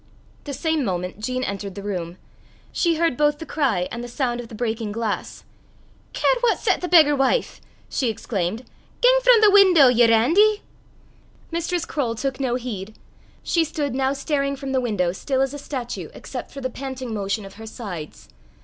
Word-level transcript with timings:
The 0.45 0.53
same 0.55 0.83
moment 0.83 1.19
Jean 1.19 1.43
entered 1.43 1.75
the 1.75 1.83
room. 1.83 2.17
She 2.71 2.95
heard 2.95 3.15
both 3.15 3.37
the 3.37 3.45
cry 3.45 3.87
and 3.91 4.03
the 4.03 4.07
sound 4.07 4.39
of 4.41 4.47
the 4.47 4.55
breaking 4.55 4.91
glass. 4.91 5.43
"Care 6.11 6.33
what 6.39 6.57
set 6.57 6.81
the 6.81 6.87
beggar 6.87 7.15
wife!" 7.15 7.61
she 7.87 8.09
exclaimed. 8.09 8.65
"Gang 9.01 9.19
frae 9.21 9.39
the 9.41 9.51
window, 9.51 9.89
ye 9.89 10.09
randy." 10.09 10.63
Mistress 11.51 11.85
Croale 11.85 12.15
took 12.15 12.39
no 12.39 12.55
heed. 12.55 12.95
She 13.43 13.63
stood 13.63 13.93
now 13.93 14.11
staring 14.13 14.55
from 14.55 14.71
the 14.71 14.81
window 14.81 15.11
still 15.11 15.39
as 15.43 15.53
a 15.53 15.59
statue 15.59 16.09
except 16.15 16.49
for 16.49 16.61
the 16.61 16.71
panting 16.71 17.13
motion 17.13 17.45
of 17.45 17.53
her 17.61 17.67
sides. 17.67 18.27